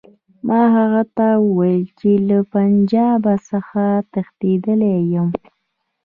ما 0.47 0.61
هغه 0.77 1.01
ته 1.17 1.27
وویل 1.45 1.85
چې 1.99 2.11
له 2.27 2.37
پنجاب 2.53 3.23
څخه 3.49 3.83
تښتېدلی 4.11 4.95
یم. 5.13 5.29